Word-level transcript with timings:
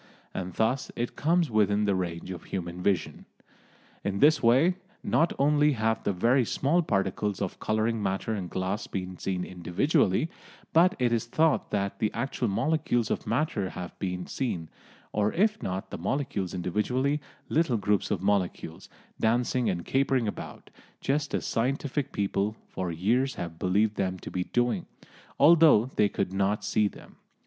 And 0.33 0.55
thus 0.55 0.91
it 0.95 1.15
comes 1.15 1.51
within 1.51 1.85
the 1.85 1.93
range 1.93 2.31
of 2.31 2.45
human 2.45 2.81
vision. 2.81 3.27
In 4.03 4.17
this 4.17 4.41
way, 4.41 4.77
not 5.03 5.31
only 5.37 5.73
have 5.73 6.03
the 6.03 6.11
very 6.11 6.43
small 6.43 6.81
particles 6.81 7.39
of 7.39 7.59
colouring 7.59 8.01
matter 8.01 8.33
in 8.33 8.47
glass 8.47 8.87
been 8.87 9.19
seen 9.19 9.45
individually, 9.45 10.31
but 10.73 10.95
it 10.97 11.13
is 11.13 11.27
thought 11.27 11.69
that 11.69 11.99
the 11.99 12.11
actual 12.15 12.47
molecules 12.47 13.11
of 13.11 13.27
matter 13.27 13.69
have 13.69 13.93
been 13.99 14.25
seen, 14.25 14.69
or 15.11 15.33
if 15.33 15.61
not 15.61 15.91
the 15.91 15.99
molecules 15.99 16.55
individually, 16.55 17.21
little 17.47 17.77
groups 17.77 18.09
of 18.09 18.23
molecules, 18.23 18.89
dancing 19.19 19.69
and 19.69 19.85
capering 19.85 20.27
about, 20.27 20.71
just 20.99 21.35
as 21.35 21.45
scientific 21.45 22.11
people 22.11 22.55
for 22.69 22.91
years 22.91 23.35
have 23.35 23.59
believed 23.59 23.97
them 23.97 24.17
to 24.17 24.31
be 24.31 24.45
doing, 24.45 24.87
although 25.39 25.85
they 25.95 26.09
could 26.09 26.33
not 26.33 26.63
see 26.65 26.87
them. 26.87 27.17